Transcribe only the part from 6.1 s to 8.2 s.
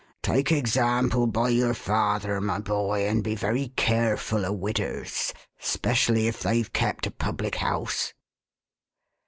if they've kept a public house."